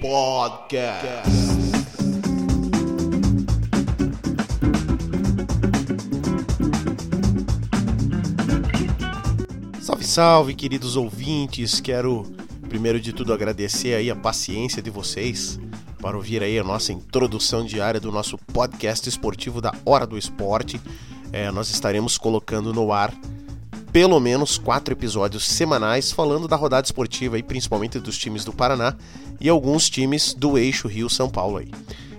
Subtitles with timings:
[0.00, 1.28] Podcast.
[9.82, 11.80] Salve, salve, queridos ouvintes.
[11.80, 12.24] Quero,
[12.68, 15.60] primeiro de tudo, agradecer aí a paciência de vocês
[16.00, 20.80] para ouvir aí a nossa introdução diária do nosso podcast esportivo da Hora do Esporte.
[21.30, 23.14] É, nós estaremos colocando no ar
[23.92, 28.94] pelo menos quatro episódios semanais falando da rodada esportiva e principalmente dos times do Paraná
[29.40, 31.70] e alguns times do eixo Rio-São Paulo aí.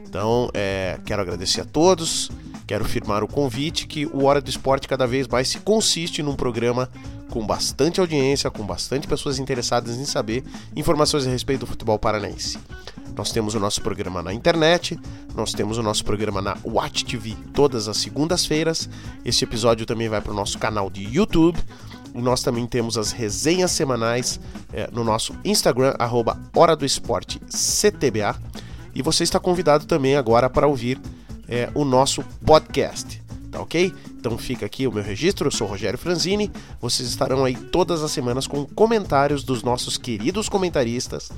[0.08, 2.30] Então, é, quero agradecer a todos,
[2.67, 6.36] quero firmar o convite que o Hora do Esporte cada vez mais se consiste num
[6.36, 6.89] programa
[7.30, 10.44] com bastante audiência, com bastante pessoas interessadas em saber
[10.75, 12.59] informações a respeito do futebol paranaense.
[13.16, 15.00] Nós temos o nosso programa na internet,
[15.36, 18.90] nós temos o nosso programa na Watch TV todas as segundas-feiras.
[19.26, 21.59] Este episódio também vai para o nosso canal de YouTube.
[22.14, 24.39] Nós também temos as resenhas semanais
[24.73, 28.36] é, no nosso Instagram, arroba Hora do Esporte CTBA.
[28.94, 31.00] E você está convidado também agora para ouvir
[31.48, 33.94] é, o nosso podcast, tá ok?
[34.20, 36.52] Então fica aqui o meu registro, eu sou Rogério Franzini.
[36.80, 41.32] Vocês estarão aí todas as semanas com comentários dos nossos queridos comentaristas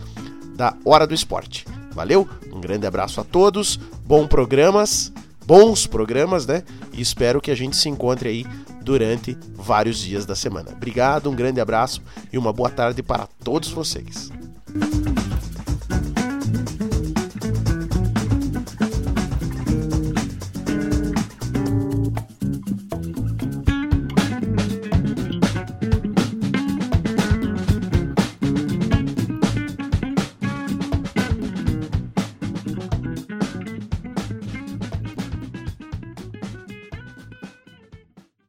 [0.56, 1.66] da Hora do Esporte.
[1.92, 2.28] Valeu?
[2.52, 5.12] Um grande abraço a todos, bons programas,
[5.46, 6.64] bons programas, né?
[6.92, 8.46] E espero que a gente se encontre aí
[8.82, 10.72] durante vários dias da semana.
[10.72, 12.02] Obrigado, um grande abraço
[12.32, 14.32] e uma boa tarde para todos vocês.